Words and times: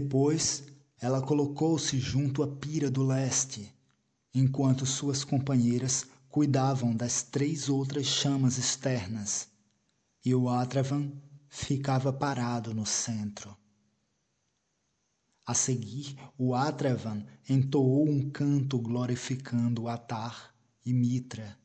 Depois, 0.00 0.62
ela 1.00 1.20
colocou-se 1.20 1.98
junto 1.98 2.44
à 2.44 2.46
pira 2.46 2.88
do 2.88 3.02
leste, 3.02 3.74
enquanto 4.32 4.86
suas 4.86 5.24
companheiras 5.24 6.06
cuidavam 6.28 6.94
das 6.94 7.24
três 7.24 7.68
outras 7.68 8.06
chamas 8.06 8.58
externas, 8.58 9.48
e 10.24 10.32
o 10.36 10.48
Atravan 10.48 11.10
ficava 11.48 12.12
parado 12.12 12.72
no 12.72 12.86
centro. 12.86 13.56
A 15.44 15.52
seguir, 15.52 16.16
o 16.38 16.54
Atravan 16.54 17.26
entoou 17.48 18.08
um 18.08 18.30
canto 18.30 18.78
glorificando 18.78 19.88
Atar 19.88 20.54
e 20.86 20.94
Mitra. 20.94 21.58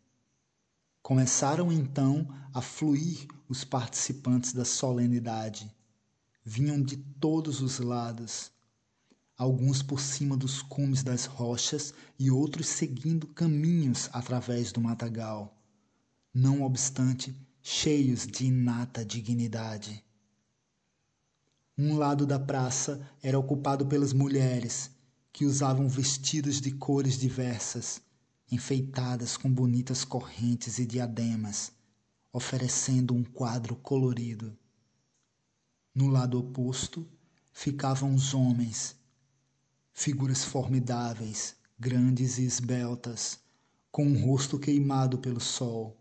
Começaram 1.03 1.71
então 1.71 2.27
a 2.51 2.63
fluir 2.63 3.27
os 3.47 3.63
participantes 3.63 4.53
da 4.53 4.65
solenidade. 4.65 5.71
Vinham 6.45 6.81
de 6.81 6.97
todos 6.97 7.61
os 7.61 7.79
lados, 7.79 8.51
alguns 9.37 9.81
por 9.81 10.01
cima 10.01 10.35
dos 10.35 10.61
cumes 10.61 11.01
das 11.01 11.25
rochas 11.25 11.93
e 12.19 12.29
outros 12.29 12.67
seguindo 12.67 13.27
caminhos 13.27 14.09
através 14.11 14.71
do 14.71 14.81
matagal, 14.81 15.57
não 16.33 16.63
obstante 16.63 17.33
cheios 17.61 18.27
de 18.27 18.45
inata 18.47 19.05
dignidade. 19.05 20.03
Um 21.77 21.97
lado 21.97 22.25
da 22.25 22.37
praça 22.37 23.09
era 23.21 23.39
ocupado 23.39 23.85
pelas 23.85 24.11
mulheres, 24.11 24.91
que 25.31 25.45
usavam 25.45 25.87
vestidos 25.87 26.59
de 26.59 26.71
cores 26.71 27.17
diversas, 27.17 28.01
enfeitadas 28.51 29.37
com 29.37 29.51
bonitas 29.51 30.03
correntes 30.03 30.77
e 30.77 30.85
diademas, 30.85 31.71
oferecendo 32.31 33.15
um 33.15 33.23
quadro 33.23 33.75
colorido. 33.77 34.55
No 35.95 36.07
lado 36.07 36.39
oposto 36.39 37.07
ficavam 37.51 38.15
os 38.15 38.33
homens, 38.33 38.95
figuras 39.91 40.43
formidáveis, 40.43 41.55
grandes 41.77 42.39
e 42.39 42.45
esbeltas, 42.45 43.39
com 43.91 44.03
um 44.03 44.25
rosto 44.25 44.57
queimado 44.57 45.19
pelo 45.19 45.39
sol. 45.39 45.95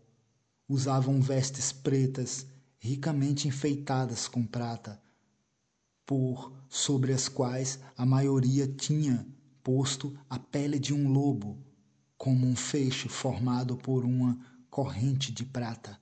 Usavam 0.67 1.21
vestes 1.21 1.71
pretas, 1.71 2.47
ricamente 2.79 3.47
enfeitadas 3.47 4.27
com 4.27 4.43
prata, 4.43 4.99
por 6.07 6.51
sobre 6.67 7.13
as 7.13 7.29
quais 7.29 7.79
a 7.95 8.03
maioria 8.03 8.67
tinha 8.67 9.27
posto 9.61 10.17
a 10.27 10.39
pele 10.39 10.79
de 10.79 10.91
um 10.91 11.07
lobo, 11.07 11.63
como 12.17 12.47
um 12.47 12.55
feixe 12.55 13.07
formado 13.07 13.77
por 13.77 14.05
uma 14.05 14.43
corrente 14.71 15.31
de 15.31 15.45
prata. 15.45 16.01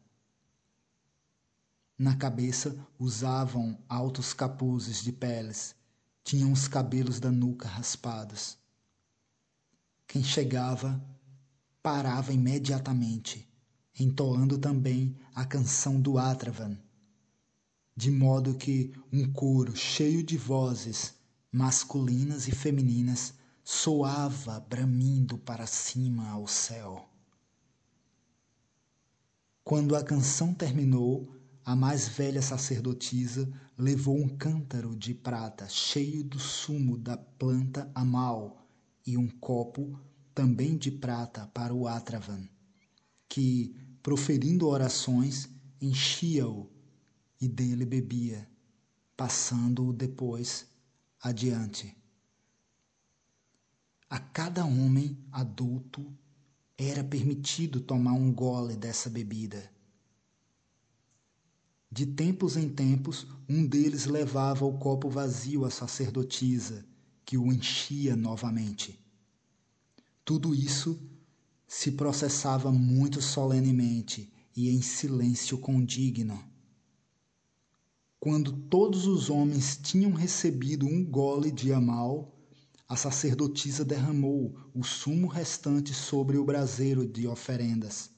Na 2.02 2.16
cabeça 2.16 2.76
usavam 2.98 3.78
altos 3.88 4.34
capuzes 4.34 5.04
de 5.04 5.12
peles 5.12 5.76
tinham 6.24 6.52
os 6.52 6.68
cabelos 6.68 7.20
da 7.20 7.30
nuca 7.30 7.68
raspados. 7.68 8.58
Quem 10.08 10.24
chegava 10.24 11.00
parava 11.80 12.34
imediatamente, 12.34 13.48
entoando 14.00 14.58
também 14.58 15.16
a 15.36 15.46
canção 15.46 16.02
do 16.02 16.18
Atravan, 16.18 16.76
de 17.96 18.10
modo 18.10 18.56
que 18.56 18.92
um 19.14 19.32
coro 19.32 19.76
cheio 19.76 20.24
de 20.24 20.40
vozes 20.40 21.14
masculinas 21.52 22.48
e 22.48 22.52
femininas 22.52 23.36
soava 23.64 24.60
bramindo 24.60 25.38
para 25.38 25.68
cima 25.68 26.32
ao 26.32 26.48
céu. 26.48 27.08
Quando 29.64 29.96
a 29.96 30.04
canção 30.04 30.52
terminou, 30.52 31.40
a 31.64 31.76
mais 31.76 32.08
velha 32.08 32.42
sacerdotisa 32.42 33.52
levou 33.78 34.18
um 34.18 34.28
cântaro 34.28 34.96
de 34.96 35.14
prata 35.14 35.68
cheio 35.70 36.24
do 36.24 36.40
sumo 36.40 36.98
da 36.98 37.16
planta 37.16 37.92
amal 37.94 38.68
e 39.06 39.18
um 39.18 39.28
copo 39.28 40.00
também 40.34 40.78
de 40.78 40.92
prata 40.92 41.48
para 41.54 41.74
o 41.74 41.88
Atravan, 41.88 42.48
que, 43.30 43.76
proferindo 44.02 44.68
orações, 44.68 45.50
enchia-o 45.80 46.70
e 47.40 47.48
dele 47.48 47.86
bebia, 47.86 48.50
passando-o 49.16 49.94
depois 49.94 50.66
adiante. 51.22 51.96
A 54.10 54.20
cada 54.20 54.66
homem 54.66 55.18
adulto 55.32 56.12
era 56.78 57.04
permitido 57.04 57.80
tomar 57.80 58.14
um 58.14 58.34
gole 58.34 58.76
dessa 58.76 59.10
bebida 59.10 59.72
de 61.92 62.06
tempos 62.06 62.56
em 62.56 62.70
tempos, 62.70 63.28
um 63.50 63.68
deles 63.68 64.06
levava 64.06 64.64
o 64.64 64.78
copo 64.78 65.10
vazio 65.10 65.66
à 65.66 65.70
sacerdotisa, 65.70 66.86
que 67.26 67.38
o 67.38 67.52
enchia 67.52 68.16
novamente. 68.16 68.98
Tudo 70.24 70.56
isso 70.56 70.98
se 71.68 71.92
processava 71.92 72.72
muito 72.72 73.22
solenemente 73.22 74.32
e 74.56 74.70
em 74.70 74.82
silêncio 74.82 75.58
condigno. 75.58 76.42
Quando 78.22 78.54
todos 78.54 79.06
os 79.06 79.30
homens 79.30 79.78
tinham 79.82 80.14
recebido 80.14 80.86
um 80.86 81.04
gole 81.04 81.52
de 81.52 81.74
amal, 81.74 82.38
a 82.88 82.96
sacerdotisa 82.96 83.84
derramou 83.84 84.56
o 84.74 84.84
sumo 84.84 85.28
restante 85.28 85.94
sobre 85.94 86.38
o 86.38 86.46
braseiro 86.46 87.06
de 87.06 87.28
oferendas. 87.28 88.12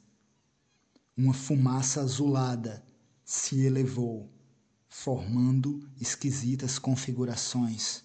Uma 1.17 1.33
fumaça 1.33 2.01
azulada 2.01 2.83
se 3.25 3.61
elevou, 3.61 4.29
formando 4.89 5.89
esquisitas 6.00 6.78
configurações. 6.78 8.03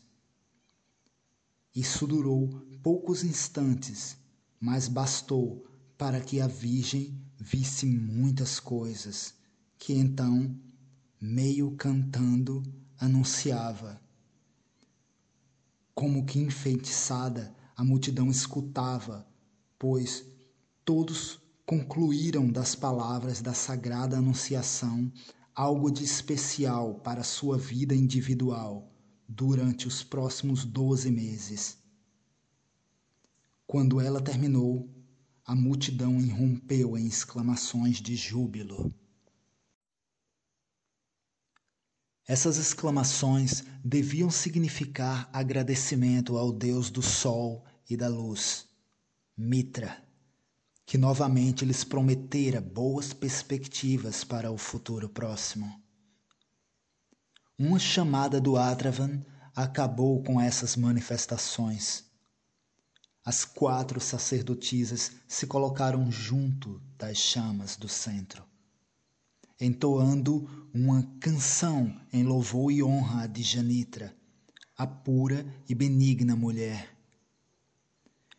Isso 1.75 2.07
durou 2.07 2.49
poucos 2.83 3.25
instantes, 3.25 4.17
mas 4.61 4.89
bastou 4.89 5.67
para 5.97 6.21
que 6.21 6.41
a 6.41 6.47
Virgem 6.47 7.21
visse 7.39 7.87
muitas 7.87 8.59
coisas, 8.59 9.35
que 9.79 9.93
então, 9.93 10.57
meio 11.21 11.73
cantando, 11.73 12.63
anunciava. 12.99 14.01
Como 15.95 16.25
que 16.25 16.39
enfeitiçada, 16.39 17.55
a 17.77 17.85
multidão 17.85 18.31
escutava, 18.31 19.27
pois 19.79 20.25
todos 20.85 21.41
concluíram 21.69 22.51
das 22.51 22.75
palavras 22.75 23.43
da 23.43 23.53
sagrada 23.53 24.17
Anunciação 24.17 25.13
algo 25.55 25.91
de 25.91 26.03
especial 26.03 26.95
para 27.01 27.23
sua 27.23 27.59
vida 27.59 27.95
individual 27.95 28.91
durante 29.29 29.87
os 29.87 30.03
próximos 30.03 30.65
doze 30.65 31.11
meses. 31.11 31.77
Quando 33.67 34.01
ela 34.01 34.19
terminou, 34.19 34.89
a 35.45 35.55
multidão 35.55 36.19
irrompeu 36.19 36.97
em 36.97 37.07
exclamações 37.07 38.01
de 38.01 38.17
júbilo. 38.17 38.91
Essas 42.27 42.57
exclamações 42.57 43.63
deviam 43.85 44.31
significar 44.31 45.29
agradecimento 45.35 46.39
ao 46.39 46.51
Deus 46.51 46.89
do 46.89 47.03
Sol 47.03 47.67
e 47.91 47.95
da 47.95 48.09
Luz, 48.09 48.67
Mitra 49.37 50.08
que 50.89 50.97
novamente 50.97 51.67
lhes 51.67 51.85
prometera 51.85 52.63
boas 52.63 53.13
perspectivas 53.13 54.25
para 54.25 54.51
o 54.51 54.57
futuro 54.57 55.07
próximo. 55.07 55.71
Uma 57.59 57.79
chamada 57.79 58.41
do 58.41 58.57
Atravan 58.57 59.23
acabou 59.55 60.23
com 60.23 60.41
essas 60.41 60.77
manifestações. 60.77 62.05
As 63.23 63.45
quatro 63.45 64.01
sacerdotisas 64.01 65.13
se 65.29 65.47
colocaram 65.47 66.11
junto 66.11 66.81
das 66.97 67.19
chamas 67.19 67.77
do 67.77 67.87
centro, 67.87 68.43
entoando 69.61 70.49
uma 70.73 71.03
canção 71.21 72.01
em 72.11 72.23
louvor 72.23 72.73
e 72.73 72.83
honra 72.83 73.27
de 73.29 73.43
Janitra, 73.43 74.17
a 74.75 74.87
pura 74.87 75.45
e 75.69 75.75
benigna 75.75 76.35
mulher. 76.35 76.97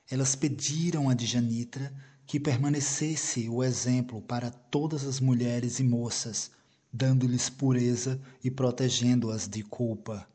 Elas 0.10 0.36
pediram 0.36 1.08
a 1.08 1.14
Djanitra 1.14 1.94
que 2.30 2.40
permanecesse 2.40 3.50
o 3.50 3.64
exemplo 3.64 4.22
para 4.22 4.52
todas 4.52 5.04
as 5.04 5.20
mulheres 5.20 5.80
e 5.80 5.84
moças, 5.84 6.52
dando-lhes 6.94 7.50
pureza 7.50 8.22
e 8.44 8.52
protegendo-as 8.52 9.48
de 9.48 9.64
culpa. 9.64 10.30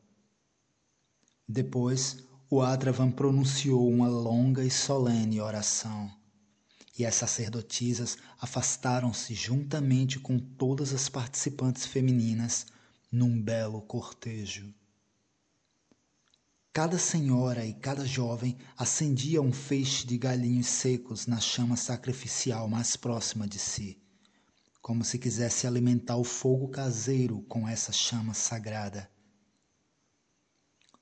Depois, 1.48 2.16
o 2.50 2.60
Atravan 2.60 3.12
pronunciou 3.12 3.88
uma 3.88 4.08
longa 4.08 4.64
e 4.64 4.70
solene 4.72 5.40
oração, 5.40 6.10
e 6.98 7.06
as 7.06 7.14
sacerdotisas 7.14 8.18
afastaram-se 8.40 9.32
juntamente 9.32 10.18
com 10.18 10.36
todas 10.36 10.92
as 10.92 11.08
participantes 11.08 11.86
femininas 11.86 12.66
num 13.08 13.40
belo 13.40 13.80
cortejo. 13.80 14.74
Cada 16.74 16.98
senhora 16.98 17.64
e 17.64 17.72
cada 17.72 18.04
jovem 18.04 18.58
acendia 18.76 19.40
um 19.40 19.52
feixe 19.52 20.04
de 20.04 20.18
galinhos 20.18 20.66
secos 20.66 21.24
na 21.24 21.38
chama 21.38 21.76
sacrificial 21.76 22.66
mais 22.66 22.96
próxima 22.96 23.46
de 23.46 23.60
si, 23.60 24.02
como 24.82 25.04
se 25.04 25.16
quisesse 25.16 25.68
alimentar 25.68 26.16
o 26.16 26.24
fogo 26.24 26.66
caseiro 26.66 27.42
com 27.42 27.68
essa 27.68 27.92
chama 27.92 28.34
sagrada. 28.34 29.08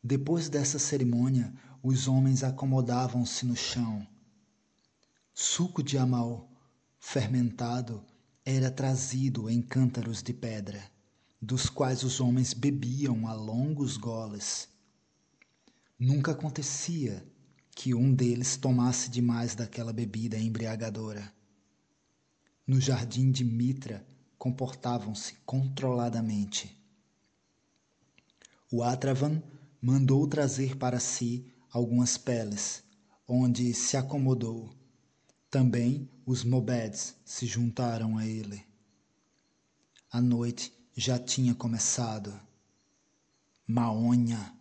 Depois 0.05 0.51
dessa 0.51 0.79
cerimônia, 0.79 1.55
os 1.83 2.07
homens 2.07 2.45
acomodavam-se 2.45 3.47
no 3.47 3.57
chão. 3.57 4.07
Suco 5.33 5.83
de 5.83 5.97
amal 5.97 6.53
fermentado 7.01 8.05
era 8.45 8.71
trazido 8.71 9.49
em 9.49 9.63
cântaros 9.63 10.23
de 10.23 10.35
pedra, 10.35 10.85
dos 11.41 11.71
quais 11.71 12.03
os 12.03 12.21
homens 12.21 12.53
bebiam 12.53 13.27
a 13.27 13.33
longos 13.33 13.97
goles. 13.97 14.71
Nunca 15.99 16.33
acontecia 16.33 17.25
que 17.75 17.95
um 17.95 18.15
deles 18.15 18.57
tomasse 18.57 19.11
demais 19.11 19.55
daquela 19.55 19.93
bebida 19.93 20.39
embriagadora. 20.39 21.33
No 22.67 22.81
jardim 22.81 23.31
de 23.31 23.45
Mitra 23.45 24.07
comportavam-se 24.39 25.35
controladamente. 25.47 26.79
O 28.71 28.83
Atravan 28.83 29.43
mandou 29.81 30.27
trazer 30.27 30.77
para 30.77 30.99
si 30.99 31.53
algumas 31.71 32.17
peles, 32.17 32.83
onde 33.27 33.73
se 33.75 33.97
acomodou. 33.97 34.71
Também 35.51 36.09
os 36.25 36.45
Mobeds 36.45 37.17
se 37.25 37.47
juntaram 37.47 38.17
a 38.17 38.27
ele. 38.27 38.65
A 40.11 40.21
noite 40.21 40.73
já 40.97 41.19
tinha 41.19 41.55
começado. 41.55 42.39
Maonha 43.67 44.57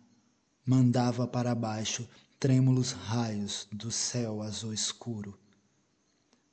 mandava 0.64 1.26
para 1.26 1.54
baixo 1.54 2.08
trêmulos 2.38 2.92
raios 2.92 3.68
do 3.72 3.90
céu 3.90 4.42
azul 4.42 4.72
escuro. 4.72 5.38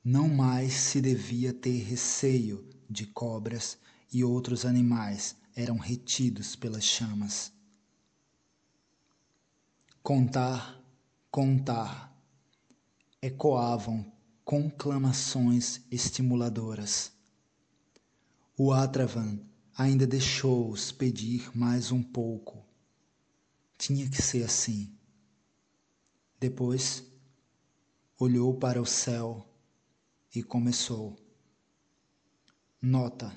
Não 0.04 0.28
mais 0.28 0.74
se 0.74 1.02
devia 1.02 1.54
ter 1.54 1.84
receio 1.84 2.68
de 2.90 3.06
cobras 3.06 3.78
e 4.12 4.24
outros 4.24 4.66
animais 4.66 5.36
eram 5.56 5.78
retidos 5.78 6.56
pelas 6.56 6.84
chamas. 6.84 7.52
Contar, 10.02 10.82
contar, 11.30 12.16
ecoavam 13.22 14.12
conclamações 14.44 15.82
estimuladoras. 15.92 17.12
O 18.58 18.72
Atravan 18.72 19.40
ainda 19.78 20.08
deixou-os 20.08 20.92
pedir 20.92 21.56
mais 21.56 21.92
um 21.92 22.02
pouco. 22.02 22.69
Tinha 23.80 24.10
que 24.10 24.22
ser 24.22 24.44
assim. 24.44 24.94
Depois 26.38 27.02
olhou 28.20 28.54
para 28.54 28.82
o 28.82 28.86
céu 28.86 29.48
e 30.36 30.44
começou. 30.44 31.18
Nota: 32.82 33.34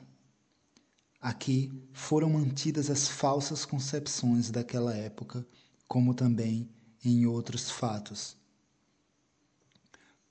aqui 1.20 1.72
foram 1.92 2.28
mantidas 2.28 2.90
as 2.90 3.06
falsas 3.06 3.64
concepções 3.64 4.50
daquela 4.50 4.92
época, 4.96 5.46
como 5.86 6.12
também 6.12 6.68
em 7.04 7.24
outros 7.24 7.70
fatos. 7.70 8.36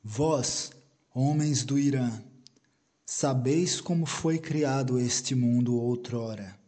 Vós, 0.04 0.72
homens 1.14 1.64
do 1.64 1.80
Irã, 1.80 2.22
sabeis 3.06 3.80
como 3.80 4.06
foi 4.06 4.38
criado 4.38 5.00
este 5.00 5.36
mundo 5.36 5.74
outrora. 5.76 6.61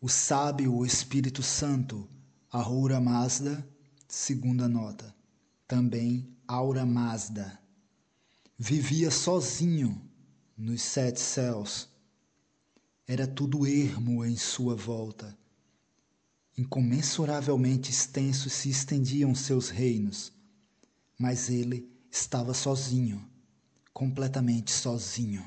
O 0.00 0.08
sábio 0.08 0.76
o 0.76 0.86
Espírito 0.86 1.42
Santo, 1.42 2.08
Ahura 2.52 3.00
Mazda, 3.00 3.68
segunda 4.06 4.68
nota, 4.68 5.12
também 5.66 6.36
Aura 6.46 6.86
Mazda. 6.86 7.58
Vivia 8.56 9.10
sozinho 9.10 10.00
nos 10.56 10.82
sete 10.82 11.18
céus. 11.20 11.88
Era 13.08 13.26
tudo 13.26 13.66
ermo 13.66 14.24
em 14.24 14.36
sua 14.36 14.76
volta. 14.76 15.36
Incomensuravelmente 16.56 17.90
extensos 17.90 18.52
se 18.52 18.70
estendiam 18.70 19.34
seus 19.34 19.68
reinos, 19.68 20.32
mas 21.18 21.50
ele 21.50 21.90
estava 22.08 22.54
sozinho, 22.54 23.28
completamente 23.92 24.70
sozinho. 24.70 25.44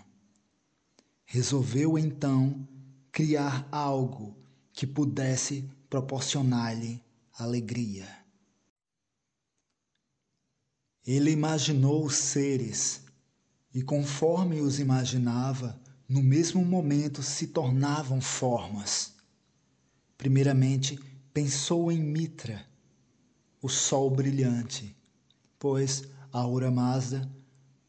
Resolveu 1.24 1.98
então 1.98 2.68
criar 3.14 3.66
algo 3.72 4.41
que 4.74 4.88
pudesse 4.88 5.70
proporcionar-lhe 5.90 7.04
alegria. 7.38 8.08
Ele 11.06 11.32
imaginou 11.32 12.06
os 12.06 12.16
seres 12.16 13.02
e, 13.74 13.82
conforme 13.82 14.62
os 14.62 14.80
imaginava, 14.80 15.80
no 16.08 16.22
mesmo 16.22 16.64
momento 16.64 17.24
se 17.24 17.48
tornavam 17.48 18.22
formas. 18.22 19.14
Primeiramente, 20.18 21.00
pensou 21.34 21.92
em 21.92 22.00
Mitra, 22.00 22.66
o 23.62 23.70
sol 23.70 24.10
brilhante, 24.10 24.96
pois 25.58 26.04
Aura 26.32 26.70
Mazda 26.70 27.30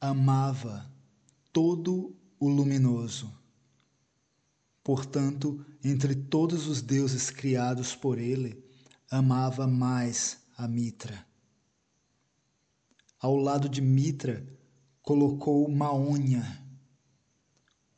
amava 0.00 0.90
todo 1.52 2.16
o 2.38 2.48
luminoso. 2.48 3.32
Portanto, 4.82 5.64
entre 5.82 6.14
todos 6.14 6.66
os 6.66 6.82
deuses 6.82 7.30
criados 7.30 7.94
por 7.94 8.18
ele, 8.18 8.64
amava 9.10 9.66
mais 9.66 10.38
a 10.56 10.66
Mitra. 10.66 11.24
Ao 13.20 13.36
lado 13.36 13.68
de 13.68 13.80
Mitra, 13.80 14.44
colocou 15.00 15.70
Maonha, 15.70 16.60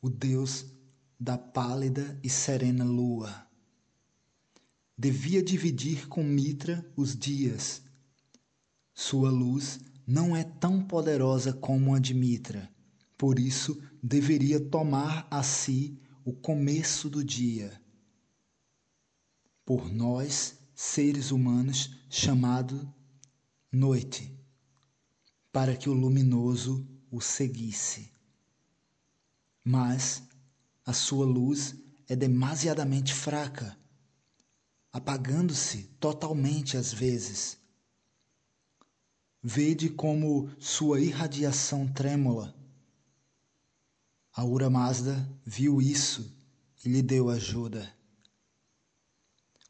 o 0.01 0.09
deus 0.09 0.65
da 1.19 1.37
pálida 1.37 2.19
e 2.23 2.29
serena 2.29 2.83
lua. 2.83 3.47
Devia 4.95 5.41
dividir 5.41 6.07
com 6.07 6.23
Mitra 6.23 6.85
os 6.95 7.17
dias. 7.17 7.81
Sua 8.93 9.31
luz 9.31 9.79
não 10.05 10.35
é 10.35 10.43
tão 10.43 10.83
poderosa 10.83 11.51
como 11.51 11.95
a 11.95 11.99
de 11.99 12.13
Mitra, 12.13 12.69
por 13.17 13.39
isso 13.39 13.81
deveria 14.01 14.59
tomar 14.59 15.27
a 15.31 15.41
si 15.41 15.99
o 16.25 16.33
começo 16.33 17.07
do 17.07 17.23
dia. 17.23 17.79
Por 19.63 19.93
nós, 19.93 20.57
seres 20.73 21.29
humanos, 21.29 21.95
chamado 22.09 22.91
noite 23.71 24.35
para 25.51 25.77
que 25.77 25.87
o 25.87 25.93
luminoso 25.93 26.85
o 27.11 27.21
seguisse. 27.21 28.11
Mas 29.63 30.23
a 30.83 30.93
sua 30.93 31.27
luz 31.27 31.75
é 32.07 32.15
demasiadamente 32.15 33.13
fraca, 33.13 33.77
apagando-se 34.91 35.83
totalmente 35.99 36.75
às 36.75 36.91
vezes. 36.91 37.57
Vede 39.43 39.89
como 39.89 40.49
sua 40.57 40.99
irradiação 40.99 41.87
trêmula. 41.87 42.54
A 44.37 44.43
Ura 44.43 44.69
Mazda 44.69 45.31
viu 45.45 45.81
isso 45.81 46.29
e 46.83 46.89
lhe 46.89 47.01
deu 47.01 47.29
ajuda. 47.29 47.89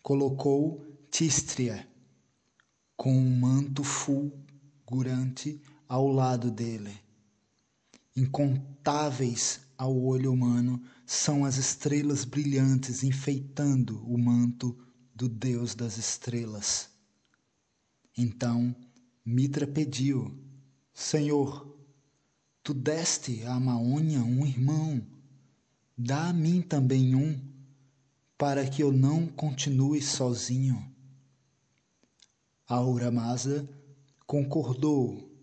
Colocou 0.02 0.84
Tistria 1.12 1.88
com 2.98 3.16
um 3.16 3.40
manto 3.40 3.84
fulgurante 3.84 5.62
ao 5.88 6.08
lado 6.08 6.50
dele. 6.50 7.00
Incontáveis 8.16 9.62
ao 9.78 9.96
olho 9.96 10.34
humano 10.34 10.82
são 11.06 11.46
as 11.46 11.58
estrelas 11.58 12.26
brilhantes 12.26 13.04
enfeitando 13.04 14.04
o 14.12 14.18
manto 14.18 14.76
do 15.14 15.30
Deus 15.30 15.76
das 15.76 15.98
estrelas. 15.98 16.90
Então 18.18 18.76
Mitra 19.24 19.68
pediu: 19.68 20.36
Senhor, 20.92 21.75
tu 22.66 22.74
deste 22.74 23.46
a 23.46 23.58
Maônia 23.58 24.20
um 24.20 24.46
irmão, 24.46 25.02
dá 25.98 26.28
a 26.28 26.34
mim 26.34 26.62
também 26.62 27.16
um, 27.16 27.40
para 28.38 28.68
que 28.68 28.84
eu 28.84 28.92
não 28.92 29.26
continue 29.26 30.02
sozinho. 30.02 30.86
A 32.68 32.82
Uramazda 32.82 33.70
concordou 34.28 35.34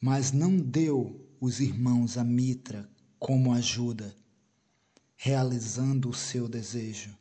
mas 0.00 0.30
não 0.30 0.56
deu 0.56 1.28
os 1.40 1.60
irmãos 1.60 2.16
a 2.16 2.24
Mitra 2.24 2.88
como 3.18 3.52
ajuda, 3.52 4.14
realizando 5.16 6.10
o 6.10 6.14
seu 6.14 6.48
desejo. 6.48 7.16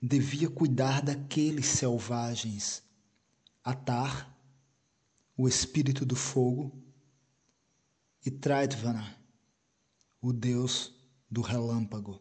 Devia 0.00 0.50
cuidar 0.50 1.02
daqueles 1.02 1.66
selvagens, 1.66 2.82
Atar, 3.64 4.38
o 5.36 5.48
espírito 5.48 6.04
do 6.04 6.14
fogo, 6.14 6.83
e 8.24 8.30
Traitvana, 8.30 9.16
o 10.20 10.32
deus 10.32 10.94
do 11.30 11.42
relâmpago. 11.42 12.20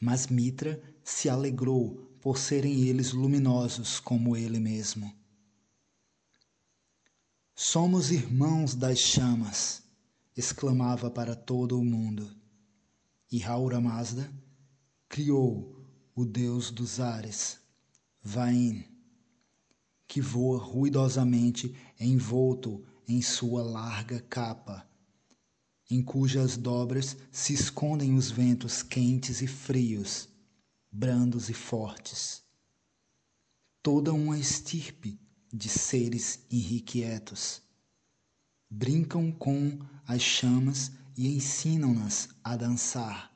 Mas 0.00 0.28
Mitra 0.28 0.80
se 1.02 1.28
alegrou 1.28 2.08
por 2.20 2.38
serem 2.38 2.82
eles 2.86 3.12
luminosos 3.12 3.98
como 3.98 4.36
ele 4.36 4.60
mesmo. 4.60 5.12
Somos 7.54 8.10
irmãos 8.10 8.74
das 8.74 9.00
chamas, 9.00 9.82
exclamava 10.36 11.10
para 11.10 11.34
todo 11.34 11.78
o 11.78 11.84
mundo. 11.84 12.30
E 13.32 13.38
Raura 13.38 13.80
Mazda 13.80 14.32
criou 15.08 15.84
o 16.14 16.24
deus 16.24 16.70
dos 16.70 17.00
ares, 17.00 17.60
Vain, 18.22 18.84
que 20.06 20.20
voa 20.20 20.58
ruidosamente 20.58 21.74
envolto 21.98 22.84
em 23.08 23.22
sua 23.22 23.62
larga 23.62 24.20
capa, 24.20 24.88
em 25.90 26.02
cujas 26.02 26.56
dobras 26.56 27.16
se 27.32 27.52
escondem 27.52 28.14
os 28.14 28.30
ventos 28.30 28.82
quentes 28.82 29.42
e 29.42 29.46
frios, 29.46 30.28
brandos 30.90 31.48
e 31.48 31.54
fortes. 31.54 32.42
Toda 33.82 34.12
uma 34.12 34.38
estirpe 34.38 35.18
de 35.52 35.68
seres 35.68 36.40
irrequietos. 36.50 37.62
Brincam 38.68 39.32
com 39.32 39.80
as 40.06 40.22
chamas 40.22 40.92
e 41.16 41.28
ensinam-nas 41.28 42.28
a 42.44 42.56
dançar. 42.56 43.34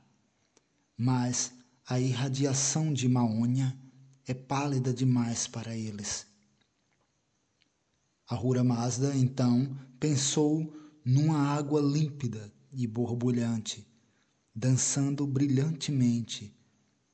Mas 0.97 1.53
a 1.87 1.99
irradiação 1.99 2.93
de 2.93 3.09
Maônia 3.09 3.77
é 4.27 4.33
pálida 4.33 4.93
demais 4.93 5.49
para 5.49 5.77
eles. 5.77 6.27
Ahura 8.27 8.65
Mazda 8.65 9.15
então 9.15 9.79
pensou 10.01 10.73
numa 11.05 11.37
água 11.37 11.79
límpida 11.83 12.51
e 12.73 12.87
borbulhante, 12.87 13.87
dançando 14.55 15.27
brilhantemente, 15.27 16.57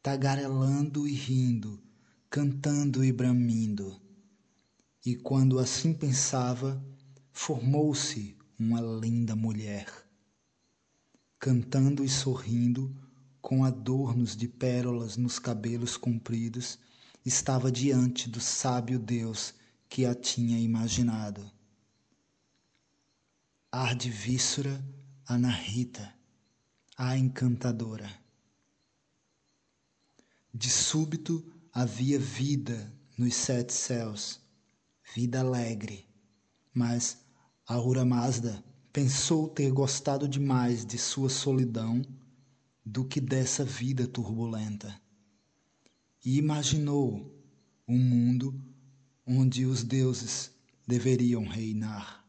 tagarelando 0.01 1.09
e 1.09 1.13
rindo, 1.13 1.83
cantando 2.31 3.05
e 3.05 3.11
bramindo. 3.11 4.01
E 5.05 5.17
quando 5.17 5.59
assim 5.59 5.93
pensava, 5.93 6.81
formou-se 7.33 8.39
uma 8.57 8.81
linda 8.81 9.35
mulher, 9.35 9.89
cantando 11.41 12.05
e 12.05 12.09
sorrindo, 12.09 12.95
com 13.41 13.65
adornos 13.65 14.37
de 14.37 14.47
pérolas 14.47 15.17
nos 15.17 15.41
cabelos 15.41 15.97
compridos, 15.97 16.79
estava 17.27 17.73
diante 17.73 18.31
do 18.31 18.41
sábio 18.41 18.97
Deus 18.97 19.59
que 19.91 20.07
a 20.07 20.15
tinha 20.15 20.57
imaginado. 20.57 21.51
Ar 23.73 23.95
de 23.97 24.09
víscera 24.09 24.83
Anahita, 25.27 26.15
a 26.97 27.19
encantadora. 27.19 28.09
De 30.55 30.71
súbito 30.71 31.45
havia 31.73 32.21
vida 32.21 32.93
nos 33.19 33.35
sete 33.35 33.73
céus, 33.73 34.41
vida 35.15 35.41
alegre, 35.41 36.09
mas 36.73 37.19
Ahura 37.67 38.05
Mazda 38.05 38.65
pensou 38.93 39.49
ter 39.49 39.73
gostado 39.73 40.29
demais 40.29 40.87
de 40.87 40.99
sua 40.99 41.29
solidão 41.29 42.01
do 42.87 43.05
que 43.05 43.21
dessa 43.21 43.65
vida 43.65 44.07
turbulenta 44.07 45.01
e 46.25 46.39
imaginou 46.39 47.33
um 47.87 47.99
mundo 47.99 48.70
onde 49.31 49.65
os 49.65 49.85
deuses 49.85 50.51
deveriam 50.87 51.45
reinar. 51.45 52.20